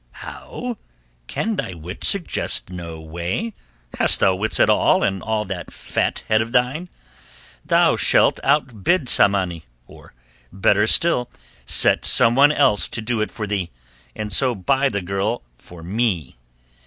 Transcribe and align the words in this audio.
"How? 0.25 0.77
Can 1.27 1.57
thy 1.57 1.75
wit 1.75 2.03
suggest 2.03 2.71
no 2.71 2.99
way? 2.99 3.53
Hast 3.99 4.19
thou 4.19 4.33
wits 4.33 4.59
at 4.59 4.67
all 4.67 5.03
in 5.03 5.19
that 5.19 5.71
fat 5.71 6.23
head 6.27 6.41
of 6.41 6.51
thine? 6.53 6.89
Thou 7.63 7.95
shalt 7.97 8.39
outbid 8.43 9.05
Tsamanni, 9.09 9.65
or, 9.85 10.15
better 10.51 10.87
still, 10.87 11.29
set 11.67 12.03
someone 12.03 12.51
else 12.51 12.89
to 12.89 13.01
do 13.03 13.21
it 13.21 13.29
for 13.29 13.45
thee, 13.45 13.69
and 14.15 14.33
so 14.33 14.55
buy 14.55 14.89
the 14.89 15.03
girl 15.03 15.43
for 15.55 15.83
me. 15.83 16.35